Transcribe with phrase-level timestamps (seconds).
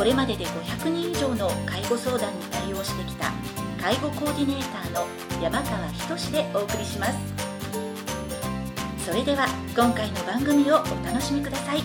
[0.00, 3.30] これまでで500人以上の介護相談に対応してきた
[3.78, 5.06] 介護コーディネーターの
[5.42, 7.18] 山川仁でお送りします。
[9.04, 11.82] それでは今回の番組をお楽しみください。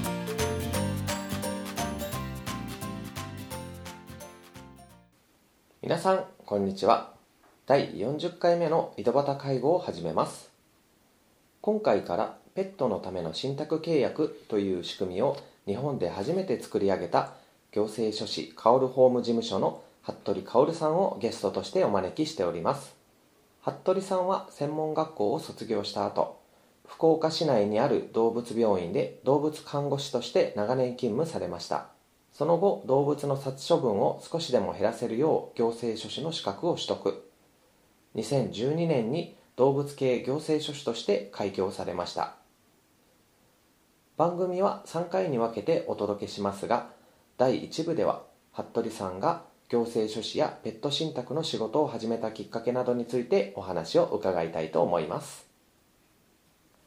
[5.82, 7.12] 皆さんこんにちは。
[7.66, 10.54] 第40回目の井戸端介護を始めます。
[11.60, 15.36] 今回からペットのための信託契約という仕組みを
[15.68, 17.34] 日本で初めて作り上げた
[17.76, 22.96] 行政書士薫法務事務所の服部薫さんをゲストとしてお招きしております。
[23.62, 26.40] 服部さんは専門学校を卒業した後
[26.88, 31.88] 福岡市内にある動物病院で動物看護師として長年勤務されました。
[32.32, 37.30] その後動物の殺処分を少しでも減らせるよう行政書士の資格を取得。
[38.16, 42.36] 2012年に動物系行政書士として開業されました。
[44.16, 46.95] 番組は3回に分けてお届けしますが
[47.38, 55.46] 第1部では服部さんが行政書士やペット信託の仕事を始めたきっかけなどについてお話を伺いたいと思います。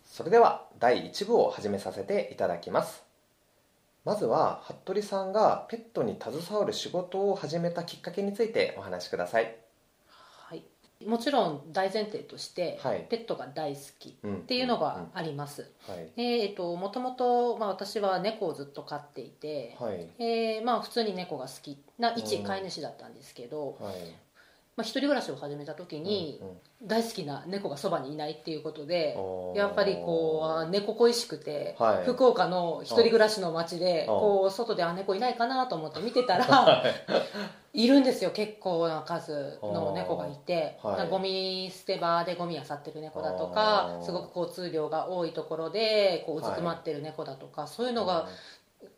[0.07, 3.09] それでは第1部を始めさせていただきます。
[4.07, 9.57] まずは服部さんがペットに携わる仕事を始めたきっかけについてお話しくださいはい、
[11.07, 13.07] もちろん大前提として、はい。
[13.09, 14.37] ペットが大好きうん。
[14.39, 16.11] っていうのがあります、はい。
[16.17, 20.09] でえっともともとまあ私は猫をずっと飼っていて、はい。
[20.19, 23.95] えーまあ、普通に猫が好きなうん一飼い主だったんですけど、はい
[24.79, 26.41] まあ、一人暮らしを始めた時に
[26.85, 29.19] 大好きな猫がそばにいないっていうことで
[29.57, 32.05] やっぱりこうあ猫恋しくて、はい。
[32.05, 36.85] 福岡の一人暮らしの街でこう外であ猫いないかなと思って見てたら
[37.75, 37.89] い。
[37.89, 41.09] るんですよ結構な数の猫がいて、はい。
[41.09, 48.29] ゴミ捨て場でゴミ漁ってる猫だとかすごく交通量が多いところでこううずくまってる猫だとか、そういうのが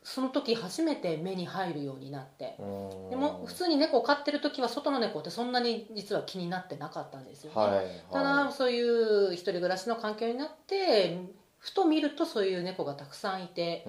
[0.02, 2.56] その時初めて目に入るようになって。
[2.58, 3.10] うん。
[3.10, 11.18] でも普通に猫を飼ってる時は外の猫ってそんなに実は気になってなかったんですよね、はいただはそういう一人暮らしの環境になって
[11.58, 13.84] ふと見るとそういう猫がたくさんいて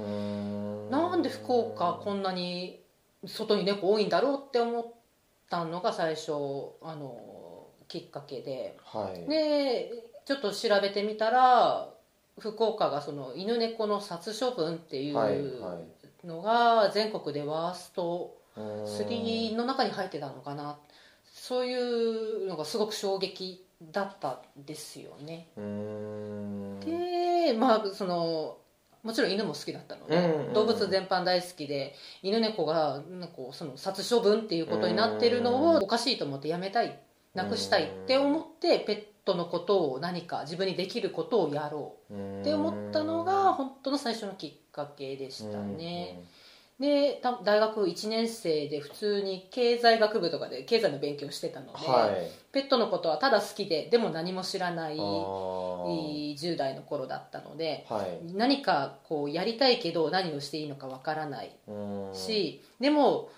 [0.89, 2.81] なんで福岡こんなに
[3.25, 4.85] 外に猫多いんだろうって思っ
[5.49, 6.31] たのが最初
[6.81, 8.77] あのきっかけで。
[8.83, 9.29] はい。
[9.29, 9.91] で
[10.23, 11.89] ちょっと調べてみたら
[12.41, 15.15] 福岡がその犬猫の殺処分っていう
[16.25, 20.77] のが全国でワーストうーん3の中に入ってたのかな。
[21.33, 25.47] そういうのがすごく衝撃だったんですよね。
[26.85, 28.57] でまあその
[29.01, 30.53] もちろん犬も好きだったので、うんうんうん。
[30.53, 36.99] 動物全般大好きで犬猫がなんかその殺処分っていうことになってるのをおかしいと思ってやめたい
[37.33, 42.41] なくしたいって思ってペットのことを何か自分にできることをやろう。
[42.41, 46.23] って思ったのが本当の最初のきっかけでしたね、
[46.81, 52.31] でた大学1年生で普通に経済学部とかで経済の勉強してたので、はい。
[52.51, 56.35] ペットのことはただ好きででも何も知らないあー。
[56.35, 58.33] 10代の頃だったのではい。
[58.33, 61.55] 何かこうやりたいけど何をしていいのかわからない
[62.13, 63.29] しでも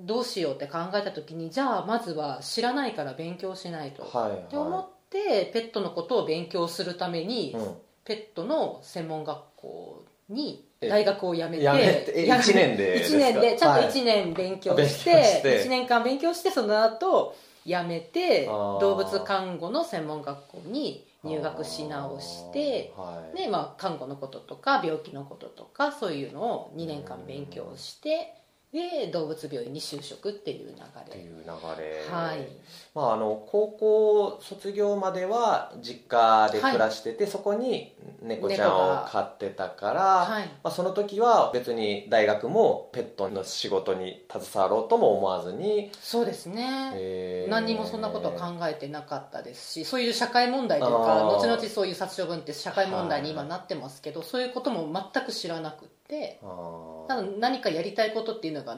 [0.00, 4.38] どうしようって考えた時にじゃあまずは知らないから勉強しないとはいはい。
[4.38, 7.74] って思ってペットのことを勉強するためにうん。
[8.04, 13.18] ペットの専門学校にえ大学を辞めて辞めてえやめ一年でですか？
[13.18, 13.88] 一年でちゃんとはい。
[13.90, 15.64] 1年勉強してて。
[15.64, 23.36] 1年間勉強してその後辞めて動物看護の専門学校に入学し直してはい。
[23.38, 28.34] で、まあ、看護のこととか病気のこととかそういうのを2年間勉強して
[28.74, 31.02] で動物病院に就職っていう流れ。
[31.02, 31.44] っていう流
[31.80, 32.04] れ。
[32.10, 32.48] はい。
[32.92, 40.46] まあ、あの高校卒業までは実家で暮らしてて、そこに猫ちゃんを飼ってたから、はい。
[40.64, 46.92] まあ、その時は別に大学もペットの仕事に携わろうとも思わずに、そうですね。
[46.94, 57.08] えー何にもそんなことは考えてなかったですしそういう社会問題というか後々そういう殺処分って社会問題に今なってますけど、そういうことも全く知らなくってあー。
[57.08, 58.76] ただ何かやりたいことっていうのが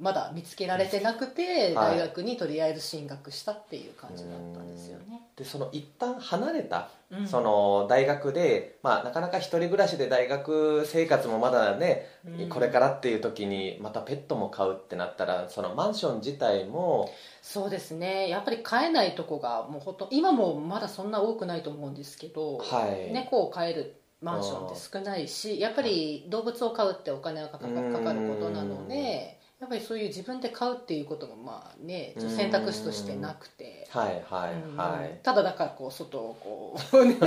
[0.00, 1.98] まだ見つけられてなくて、はい。
[1.98, 5.22] 大学にとりあえず進学したっていう感じだったんですよね。
[5.36, 7.26] でその一旦離れた、うん。
[7.26, 12.48] その大学で、まあ、なかなか一人暮らしで大学生活もまだね、うん。
[12.48, 18.28] これからっていう時にまたペットも飼うってなったらそのマンション自体もそうですね。
[18.28, 23.12] やっぱり飼えないとこがもうほとん今もまだそんな多くないと思うんですけど、はい。
[23.12, 33.88] 猫を飼えるマンションって少ないしやっぱり動物を飼うってお金がかかかかることなのでやっぱりそういう自分で飼うっていうこともまあね選択肢としてなくて。
[33.90, 34.76] はいはいうん。
[34.76, 37.18] はい、ただだからこう外をこう ね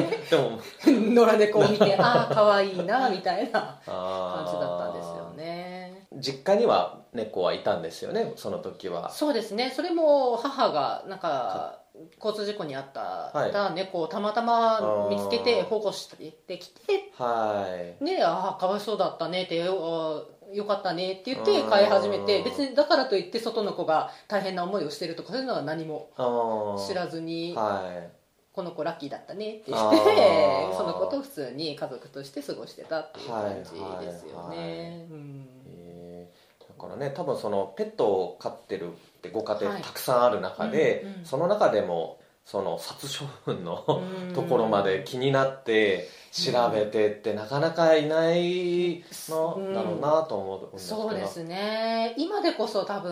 [0.85, 6.07] 野良猫を見てああ可愛いなみたいな感あじだったんですよね。
[6.13, 9.09] 実家には猫はいたんですよねその時は。
[9.09, 9.69] そうですね。
[9.75, 11.80] それも母がなんか
[12.23, 13.01] 交通事故に遭った
[13.33, 13.73] はい。
[13.75, 16.07] 猫をたまたま見つけて保護し
[16.47, 17.67] てきては
[18.01, 18.03] い。
[18.03, 21.69] ねああかわいそうだったねってよよかったねって言ってうん。
[21.69, 26.09] 飼い始めて別にだからといって外の子が大変な思いをしてるとかそういうのは何も
[26.87, 28.21] 知らずにはい。
[28.53, 30.75] この子ラッキーだったねって言あってー。
[30.77, 33.71] その子と普通に家族として過ごしてたっていう感じ
[34.05, 35.47] ですよはいはいねうん
[36.81, 39.81] からね多分そのペットを飼ってるってご家庭はい。
[39.81, 41.25] たくさんある中で、うんうん。
[41.25, 44.33] その中でもその殺処分のうん。
[44.33, 49.73] ところまで気になって調べてってなかなかいないのうん。
[49.73, 52.15] だろうなと思うんですけど、そうですね。
[52.17, 53.11] 今でこそ多分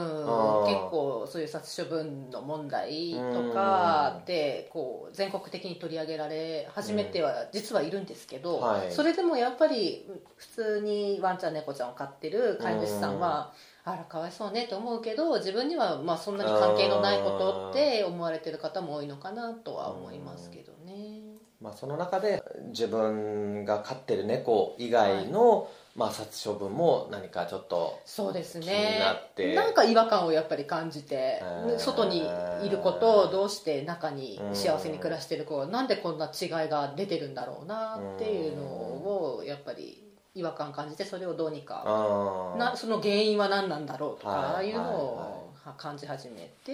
[0.66, 8.92] 結構そういう殺処分の問題とかってこう全国的に取り上げられ始めては実はいるんですけど、はい。
[8.92, 10.06] それでもやっぱり
[10.36, 13.54] 普通にワンちゃん猫ちゃんを飼ってる飼い主さんは、
[13.86, 21.20] あらかわいそうねと思うけど自分にはまあそんなに関係のないことって思われてる方も多いのかなとは思いますけどね。
[21.62, 28.66] まあ、その中で自分が飼ってる猫以外の、まあ、殺処分も何かちょっとそうですね。
[28.66, 29.56] 気になって。
[29.56, 32.26] なんか違和感をやっぱり感じてうん外に
[32.64, 44.72] いる子とどうして中に幸せに暮らしてる子がなんでこんな違いが出てるんだろうなっていうのをやっぱり違和感感じてそれをどうにかなその原因は何なんだろうとかはいああい。
[44.72, 46.74] うのはいを感じ始めて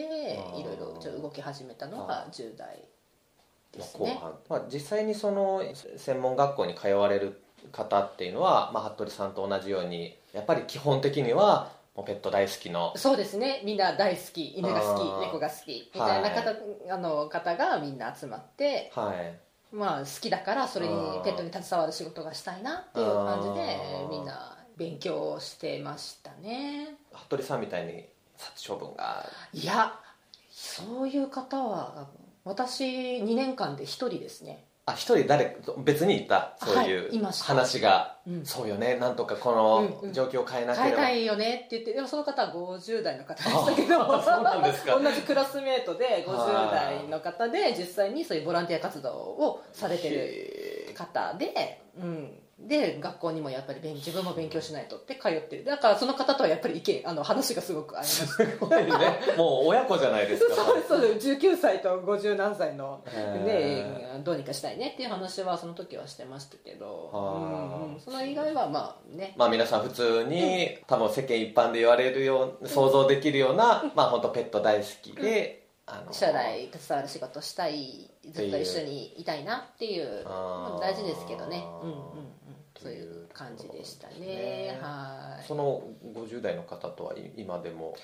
[0.55, 2.83] いろいろちょ動き始めたのが10代
[3.71, 4.13] ですね。
[4.13, 5.63] 後半、まあ、実際にその
[5.97, 7.41] 専門学校に通われる
[7.71, 12.93] 方っていうのは、まあ、服部さんと同じようにやっぱり基本的にはもうペット大好きの。
[12.95, 13.61] そうですね。
[13.65, 14.57] みんな大好き。
[14.57, 15.91] 犬が好き猫が好き。
[15.93, 16.55] みたいな方,、
[16.93, 19.39] あの方がみんな集まってはい
[19.71, 23.77] まあ、好きだからそれにペットに携わる仕事がしたいなっていう感じで
[24.09, 26.95] みんな勉強してましたね。
[27.13, 28.05] 服部さんみたいに
[28.37, 29.25] 殺処分が。
[29.53, 29.99] いや
[30.49, 32.07] そういう方は
[32.43, 34.65] 私2年間で1人ですね。
[34.85, 37.45] あ一人誰別に言ったそうはいいういました。
[37.45, 38.95] 話が、うんそうよね。
[38.95, 40.07] なんとかこうんうん。
[40.07, 44.05] の状況を変えなければ、変えたいよねって言ってでもその方は50代の方でしたけど。
[44.99, 55.65] 同じクラスメートで50代の方で実際にそういうボランティア活動をされてる方で、うん、で学校にもやっぱり勉自分も勉強しないとって通ってる。
[55.65, 58.57] だからその方とはやっぱり意見あの話がすごく合います。
[58.59, 58.91] ごいね。
[59.37, 60.55] もう親子じゃないですか。
[60.55, 61.27] そうそうです。
[61.31, 67.99] 19歳と50何歳のへねどうにかしたいねっていう話はその時はしてましたけど、うんうん。
[67.99, 69.33] その以外はまあね。
[69.37, 80.23] まあ皆さん普通に、多分世間一般で言われるよう想像できるような、まあ本当ペット大好きで、あの将来携わる仕事したいずっと一緒にいたいなっていう
[80.81, 81.63] 大事ですけどね。
[81.83, 82.35] うんうんうん。
[82.81, 84.19] そういうう感じでしたね。
[84.19, 85.47] ねはい。
[85.47, 87.95] その50代の方とはい今でも？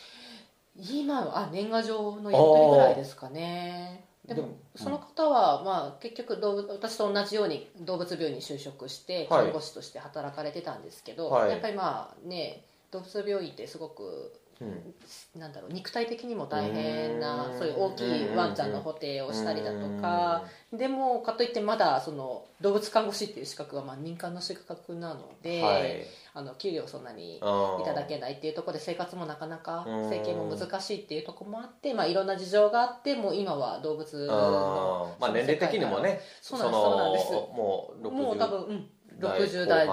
[0.76, 9.46] 今はあ年賀状のやり取りぐらいですかねでもその方は、まあ、結局動物私と同じように動物病院に就職してはい。
[9.46, 11.52] 看護師として働かれてたんですけど、はい。
[11.52, 15.40] やっぱりまあね動物病院ってすごくうん。
[15.40, 17.58] なんだろう肉体的にも大変なうん。
[17.58, 20.44] そういう大きいワンちゃんの補填をしたりだとか。
[20.72, 26.06] でもかといってまだその動物看護師っていう資格はまあ民間の資格なので、はい。
[26.34, 27.40] あの給料そんなにい
[27.84, 30.10] ただけないっていうところで生活もなかなかうん。
[30.10, 35.22] 生計も難しいっていうところもあって、まあ、いろんな事情があってもう今は動物あのー。
[35.22, 37.32] まあ年齢的にもねそうなんですそうなんです。
[37.32, 39.88] もう60もう多分、うん、代60代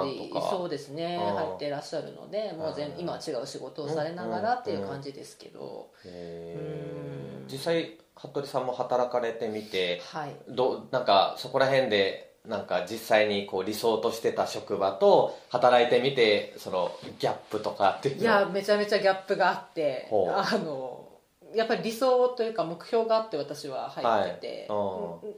[0.50, 5.90] そうですねあー入ってらっしゃるのでもう全うん今は違う仕事をされながらっていう感じですけど、
[7.50, 10.36] 実際服部さんも働かれてみてはい。
[10.48, 21.08] どなんかそこら辺でなんか実際にこう理想としてた職場と働いてみてそのギャップとかっていうのいやめちゃめちゃギャップがあってあの
[21.54, 24.78] やっぱり理想というか目標があって私は入ってて、はい。
[24.78, 25.30] うん。
[25.30, 25.36] うん。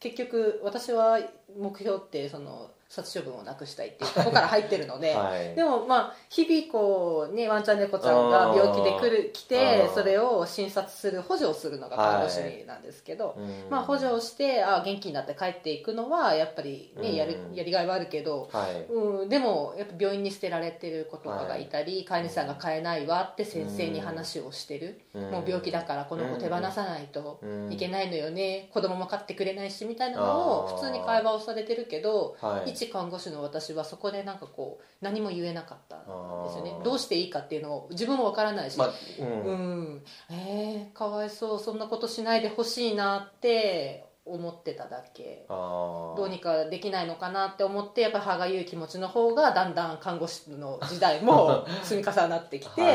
[0.00, 1.18] 結局私は
[1.58, 5.54] 目標ってその殺処分をなくしたいっていうところから入ってるので、 はい。
[5.54, 9.94] でもまあ日々こうねワンちゃん猫ちゃんが病気で来る来あてー。
[9.94, 13.66] それを診察する補助をするのが看護師なんですけど、うん。
[13.68, 17.54] まあ補助をしてあ元気になって帰っていくのはやっぱりねやるうん。
[17.54, 18.82] やりがいはあるけど、はい。
[18.90, 25.30] うん、でもやっぱ病院に捨てられてる子とかがいたり、飼い主さんが飼えないわって先生に話をしてる、うん。
[25.30, 27.70] もう病気だからこの子手放さないとうん。
[27.70, 36.04] いけないのよね、子供も飼ってくれないしみたいなのを普通に会話をされてるけど、はい一看護師の私はそこでなんかこう何も言えなかったんで
[36.52, 36.76] すよね。
[36.84, 38.92] どうしていいかっていうのを自分もわからないし、まあう
[39.22, 39.94] うん。
[39.96, 41.60] んえー、かわいそう。
[41.60, 45.44] そんなことしないでほしいなって思ってただけ。
[45.48, 52.92] どうにかできないのかなって思ってやっぱ歯がゆい気持ちの方がだんだん看護師の時代も 積み重なってきて、はい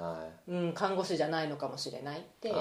[0.00, 2.54] はうん、看護師じゃないのかもしれないっていう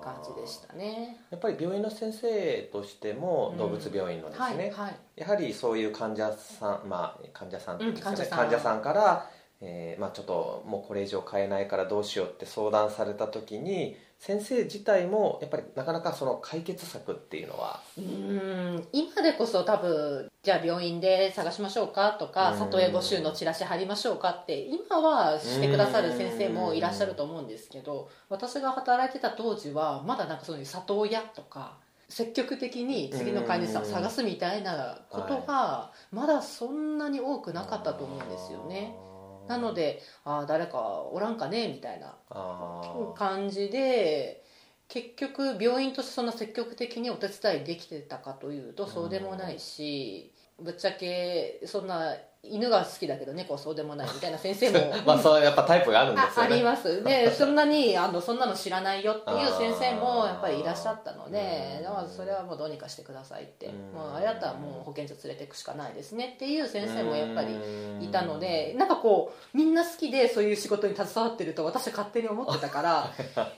[0.00, 1.18] 感じでしたね。
[1.30, 4.96] いやっぱり病院の先生としても動物病院のですね、はいはい。
[5.16, 8.38] やはりそういう患者さんまあ患者さんっていうんですかね、うん患者さん。
[8.38, 9.30] 患者さんから、
[9.64, 17.80] えーまあ、ちょっともうこれ以上買えないからどうしようって相談された時に先生自体もやっぱりなかなかその解決策っていうのは。
[17.96, 22.58] うん今でこそ多分じゃあ病院で探しましょうかとかうん。
[22.58, 31.76] 里親募集のチラシ貼りましょうかって今はしてくださる先生もいらっしゃると思うんですけど私が働いてた当時はまだなんかそういう里親とか
[32.08, 38.94] 積極的に次の飼い主さんを探すみたいなことがまだそんなに多くなかったと思うんですよね
[39.48, 42.16] なのでああ誰かおらんかねみたいな
[43.16, 44.44] 感じで
[44.88, 54.78] 結局病院としてそんな積極的にお手伝いできてたかというとそうでもないし、ぶっちゃけそんな犬が好きだけど猫はそうでもない みたいな先生も。
[55.06, 56.56] まあそうやっぱタイプがあるんでああすよね。
[56.56, 61.84] りますで そんなにあのそんなの知らないよっていう先生もやっぱりいらっしゃったのでうん。
[61.84, 63.66] だからそれはもうどうにかしてくださいって。
[63.66, 63.92] うん。
[63.96, 66.32] もうあれだったらもう保健所連れていくしかないですね。
[66.34, 67.54] っていう先生もやっぱり
[68.00, 73.10] いたのでなんかこうみんな好きでそういう仕事に携わってると私は勝手に思ってたから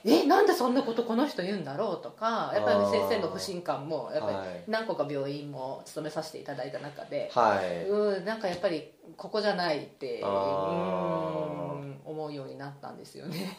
[0.05, 4.63] えなんでそんなことこの人言うんだろうとかやっぱり先生の不信感もやっぱりはい。
[4.67, 7.85] 何個か病院も勤めさせていただいた中で、はい。
[7.89, 8.74] うんなんかやっぱり
[9.17, 13.57] ここじゃないって思うようになったんですよね。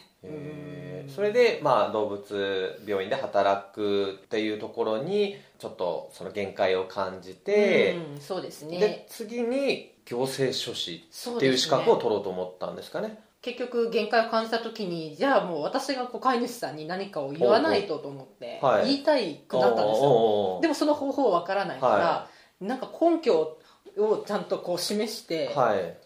[1.07, 13.19] それで、まあ、動物病院で働くっていうところにちょっとその限界を感じて、うんそうですでね次に行政書士っていう資格をね取ろうと思ったんですかね。
[13.41, 18.87] 結局限界を感じた時にじゃあもう私がこう飼い主さんに何かを言わないとと思ってはい。
[18.87, 22.27] 言いたいくなったんですよ、でもその方法わからないから、は
[22.59, 23.56] なんか根拠
[23.97, 25.97] をちゃんとこう示して、はい。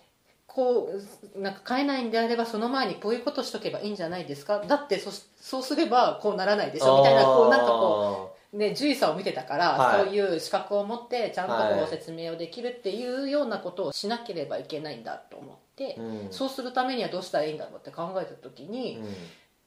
[0.48, 0.90] こ
[1.36, 4.60] うなんか変えないんであればその前にこういうことしとけばいいんじゃないですか？
[4.60, 6.98] だってそそうすればこうならないでしょ？
[6.98, 10.06] みたいなこうなんかこうね獣医さんを見てたから、はい。
[10.06, 11.84] そういう資格を持ってちゃんとこはい。
[11.84, 16.28] う説明をできるっていうようなことをしなければいけないんだと思って、うん。
[16.32, 19.02] そうするためにはどうしたらいいんだろうって考えた時に、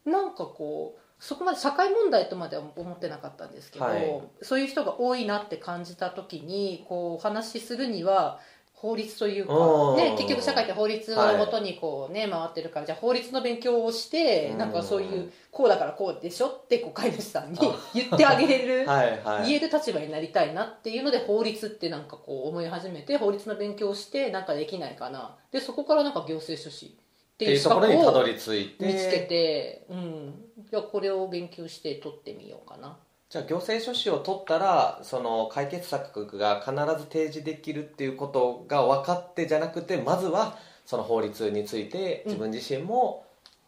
[0.05, 0.13] うん。
[0.13, 4.23] なんかこうそこまで社会問題とまでは思ってなかったんですけど、はい。
[4.43, 8.41] そういう人が多いなって感じた時にこうお話しするには
[8.75, 9.55] 法律というか
[9.97, 14.59] ね、結局社会って法律をもとにこう、ね回ってるからじゃあ法律の勉強をしてうん。
[14.59, 17.59] なんかそういうこうだからこうでしょってこう飼い主さんに
[17.95, 19.49] 言ってあげれる、はいはい。
[19.49, 25.37] 言える立場になりたいなっていうので法律ってなんかこう思い始めて法律の勉強をしてなんかできないかな。
[25.51, 26.99] でそこからなんか行政書士
[27.35, 28.87] っていうところにたどり着いて。
[28.87, 30.35] 見つけて、うん、
[30.71, 32.97] じゃあこれを勉強して取ってみようかな。
[33.29, 43.24] じゃあ行政書士を取ったらその解決策が必ず提示できるっていうことが分かってじゃなくてまずはその法律について自分自身も、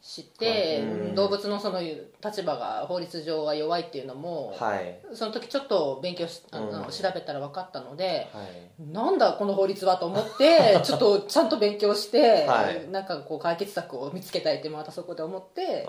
[0.07, 1.15] 知って、うん。
[1.17, 5.01] 動物のその立場が法律上は弱いっていうのも、はい。
[5.13, 6.91] その時ちょっと勉強しあの、うん。
[6.91, 8.93] 調べたら分かったのではい。
[8.93, 12.89] なんだこの法律はと思って ちょっとちゃんと勉強して、はい。
[12.89, 15.89] なんかこう解決策を見つけたいってまたそこで思って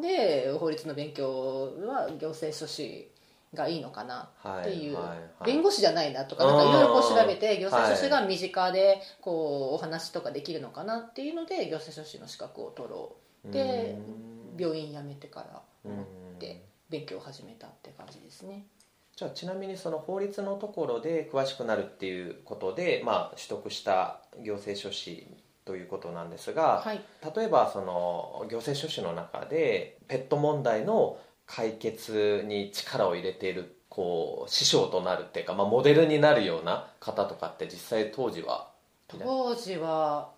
[0.00, 3.12] で法律の勉強は行政書士
[3.54, 4.30] がいいのかな
[4.60, 5.08] っていう、はい。
[5.10, 5.18] はい。
[5.18, 13.96] はい弁護士じゃないなとかなんかいろいろ調べてうん行政書士が身近でこうお話とかできるのかなっていうので行政書士の資格を取ろうで
[14.54, 14.60] うん。
[14.60, 16.38] 病院辞めてから思っうん。
[16.38, 18.66] て勉強を始めたって感じですね。
[19.16, 25.26] じゃあちなみにその法律のところで詳しくなるっていうことで、まあ、取得した行政書士
[25.64, 27.00] ということなんですが、はい。
[27.36, 38.70] 例えばその行政書士の中でペット問題の解決に力を入れているこう師匠となるっていうか、まあ、モデルになるような方とかって実際当時は？
[39.08, 40.30] 当時は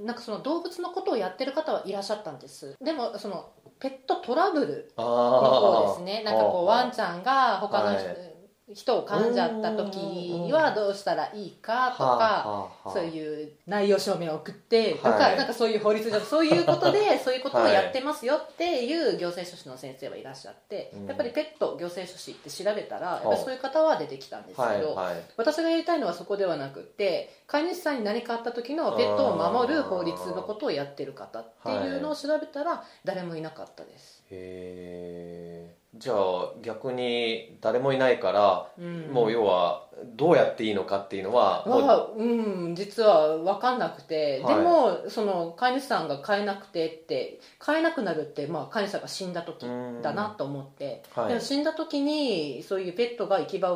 [0.00, 2.76] なんかその動物のことをやってる方はいらっしゃったんです。
[2.80, 3.50] でもその
[3.80, 6.22] ペットトラブルあの方ですね。
[6.24, 8.27] なんかこうワンちゃんが他の人、はい
[8.74, 21.06] 人を噛んじゃった時はどうしたらいいかとか、そういう内容証明を送ってとか、はいなんかそういう法律上そういうことでそういうことをやってますよっていう行政書士の先生はいらっしゃって、うん。
[21.06, 25.22] やっぱりペット行政書士って調べたらやっぱりそういう方は出てきたんですけど、はいはい。
[25.36, 39.10] 私がやりたいのはそこではなくって飼い主さんに何かあった時のペットを守る法律のことをやってる方っていうのを調べたら誰もいなかったです、へえじゃあ逆に誰もいないから、うん。
[39.12, 44.54] もう要はどうやっていいのかっていうのははうん実は分かんなくて、はい。
[44.56, 49.66] でもその飼い主さんが飼えなくてって飼えなくなるって、まあ、飼い主さんが死んだ時
[50.02, 51.28] だなと思って、はい。
[51.28, 53.72] でも死んだ時にそういうペットが行き場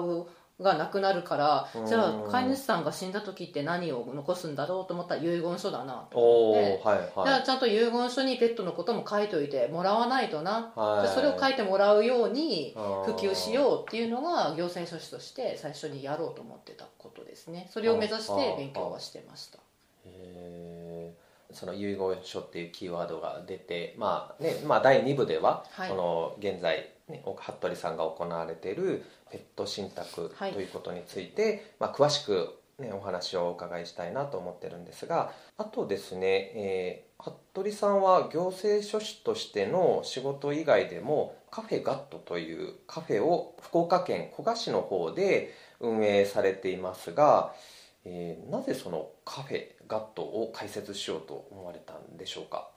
[0.63, 1.87] がなくなるからうん。
[1.87, 6.81] じゃあ飼い主さんが死んだ時って何を残すんだろうと思ったら遺言書だなと思って。
[6.85, 7.31] はいはい。
[7.31, 11.09] らちゃんと遺言書にペットのことも書いといてもらわないとな、はい。
[11.09, 17.69] でそれを書いてもらうように普及しようっていうのが行政書士として最初にやろうと思ってたことですね。
[17.71, 19.59] それを目指して勉強はしてました。
[20.05, 20.82] へー
[21.53, 25.89] その遺言書っていうキーワードが出て、まあねまあ、第2部では、はい。
[25.89, 30.53] その現在、ね、服部さんが行われているペット信託とはい。
[30.53, 37.13] いうことについて、まあ、詳しく、ね、お話をお伺いしたいなと思ってるんですがあとですね、えー
[37.55, 47.55] 服部さんは行政書士としての仕事以外でもカフェガットというカフェを福岡県古賀市の方で運営されていますが、
[48.05, 52.69] えーなぜそのカフェガットを開設しようと思われたんでしょうか？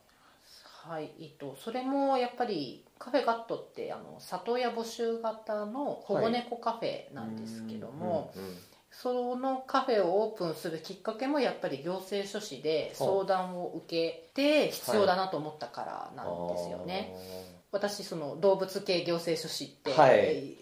[0.88, 8.56] はい、えっと、それもやっぱりカフェガットってあの里親募集型の保護猫カフェなんですけども、うんうんうん
[8.92, 17.14] そのカフェをオープンするきっかけもやっぱり行政書士で相談を受けて必要だなと思ったからなんですよね、
[17.72, 20.54] 私その動物系行政書士って、はい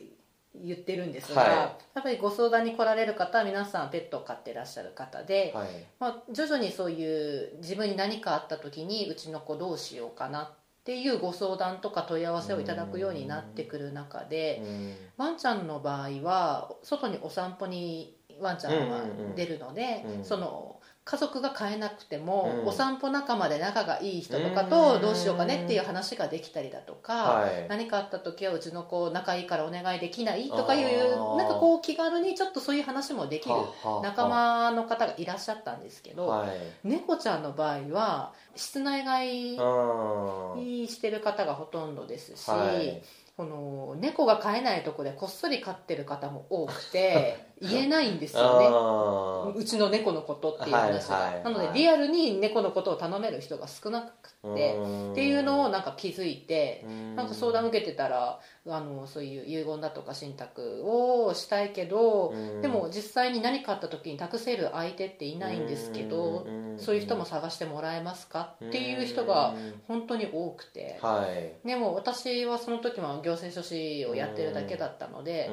[0.55, 1.51] 言ってるんですが、はい。
[1.51, 5.69] やっぱりご相談に来られる方は皆さんペットを飼ってらっしゃる方で、はい。
[5.99, 10.49] まあ、徐々にそういう自分に何かあった時にうちの子どうしようかなっ
[10.85, 14.95] ていうご相談とか問い合わせをいただくようになってくる中でうん。
[15.17, 19.01] ワンちゃんの場合は外にお散歩にワンちゃんは
[19.35, 20.25] 出るので、うんうん。
[20.25, 20.74] その
[21.05, 22.69] 家族が飼えなくても、うん。
[22.69, 27.67] お散歩仲間で仲がいい人とかとどうしようかねっていう話ができたりだとか、はい。
[27.69, 33.55] 何かあった時はうちの子仲いいからお願いできないとかいうなんかこう気軽にちょっとそういう話もできる
[34.03, 36.49] 仲間の方がいらっしゃったんですけど、はい。
[36.85, 39.13] 猫ちゃんの場合は室内飼
[39.59, 43.03] あいしてる方がほとんどですし、はい。
[43.37, 48.67] この猫が飼えないとこでこっそり飼ってる方も多くて 言えないんですよね。
[48.71, 51.45] あうちの猫のことっていう話が、はいはいはい。
[51.45, 54.79] なのでリアルに猫のことを頼める人が少なくて
[55.13, 62.63] っていうのをなんか気づいてなんか相談受けてたらあのそういう遺言だとか信託をしたいけどうん。
[62.63, 66.79] でも実際に何かあった時に託せる相手っていないんですけどうん。
[66.79, 68.57] そういう人も探してもらえますか？
[68.65, 69.55] っていう人が
[69.87, 70.99] 本当に多くて。
[71.01, 71.67] はい。
[71.67, 75.51] でも私はその時は行政書士をやってるだけだったので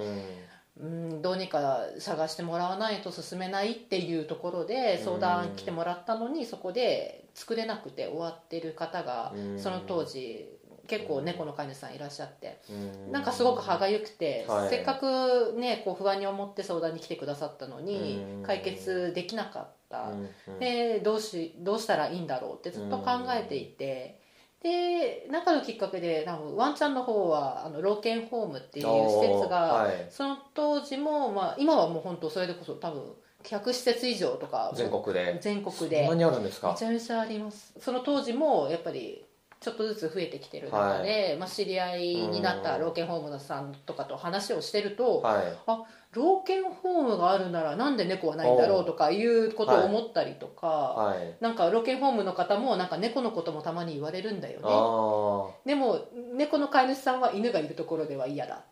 [0.81, 9.59] うんどうにか探してもらわないと進めないっていうところで相談来てもらったのにそこで作れなくて終わってる方がうん。
[9.59, 10.49] その当時
[10.87, 12.61] 結構猫の飼い主さんいらっしゃって。
[12.69, 13.11] うん。
[13.11, 14.69] なんかすごく歯がゆくて、はい。
[14.69, 18.43] せっかくねこう不安に思って相談に来てくださったのにうん。
[18.43, 20.11] 解決できなかった、
[20.47, 20.59] うん。
[20.59, 24.19] でどうしどうしたらいいんだろうってずっと考えていて、
[24.63, 30.08] で中のきっかけで多分ワンちゃんの方はあの老犬ホームっていう施設が、はい。
[30.10, 33.02] その当時も、まあ、今はもう本当それでこそ多分
[33.43, 35.39] 100施設以上とか全国で。
[35.41, 36.71] 全国そでんなにあるんですか？
[36.74, 37.74] めちゃめちゃあります。
[37.80, 39.26] その当時もやっぱり
[39.62, 45.43] ちょっとずつ増えてきてる中で、まあ、知り合いになった老犬ホームのさんとかと話をしてると、はい。
[45.67, 51.38] あ老犬ホームがあるならなんで猫はないんだろうとかいうことを思ったりとか、はい。
[51.39, 54.65] なんか老犬ホームの方もなんか猫のこともたまに言われるんだよね。
[54.65, 58.63] あでも猫の飼い主さんは犬がいるところでは嫌だ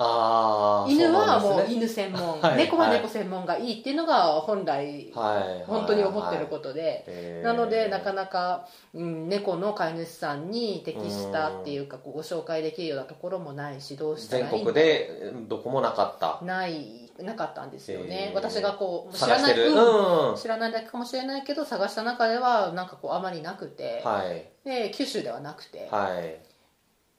[0.00, 16.44] あ犬はもう犬専門、 はい猫は猫専門がいいっていうのが本来はい本当に思ってることで、となのでなかななか、うん、猫の飼い主さんに適したっていうかこうご紹介できるようなところもないしどうしたら全いいんだ国でどこもなかった。
[16.44, 18.28] ないなかったんですよね。
[18.28, 18.34] へー。
[18.34, 24.48] 私がこう知らない、うんうん知らないだけかもしれないけど探した中ではなんかこうあまりなくて、はい。
[24.64, 26.40] で九州ではなくて、はい。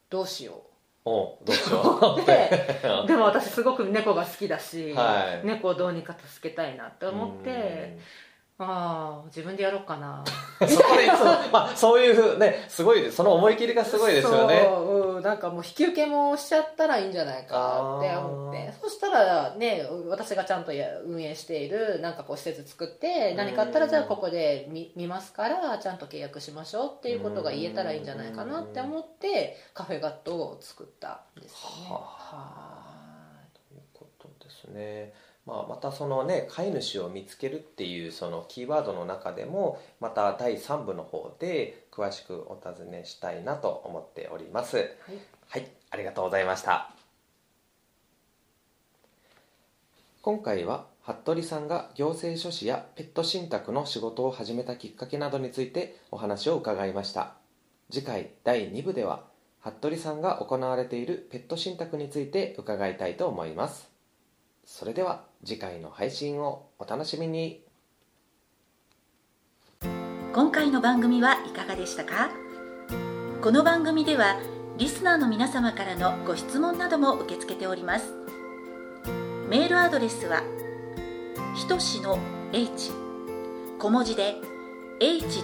[0.10, 0.62] どうしよ
[1.10, 2.22] おどうしよう。
[2.26, 5.46] で でも私すごく猫が好きだし、はい。
[5.46, 7.98] 猫をどうにか助けたいなってう思って
[8.60, 10.24] ああ自分でやろうかな。
[10.68, 14.62] そこでいつも、まあ、そういうふうねすごいその思い切りがすごいですよね。
[14.64, 18.74] そう、うん、なんかもう引き受けもしちゃったらいいんじゃないかって思って。
[18.82, 31.90] そしたらね私がちゃんとや運営しているなんかこう施設作って何かあったらじゃあここで見見ますからちゃんと契約しましょうっていうことが言えたらいいんじゃないかなって思ってカフェガットを作ったんですよね。
[31.90, 32.90] はは
[33.54, 35.14] ということですね
[35.46, 44.78] まあ、またそのね飼い主を見つけるっていうそのキーワードの中でもまた第3部の方で詳しくお尋ねしたいなと思っております。
[44.78, 44.90] いはい。
[45.48, 45.68] はい。
[45.92, 46.92] ありがとうございました。
[50.22, 57.34] 今回は服部さんが行政書士やペット信託の仕事を始めたきっかけなどについてお話を伺いました。
[57.92, 59.24] 次回第2部では
[59.62, 63.89] 服部さんが行われているペット信託について伺いたいと思います
[64.72, 67.64] それでは次回の配信をお楽しみに。
[70.32, 72.30] 今回の番組はいかがでしたか？
[73.42, 74.40] この番組では
[74.78, 78.14] リスナーの皆様からのご質問なども受け付けております。
[79.50, 80.44] メールアドレスは
[81.56, 82.20] ひとしの
[82.54, 82.92] h
[83.80, 84.36] 小文字で
[85.00, 85.44] h.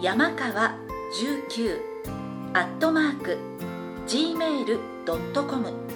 [0.00, 0.76] 山川
[1.20, 1.80] 19
[2.54, 3.38] アットマーク
[4.06, 5.95] gmail.com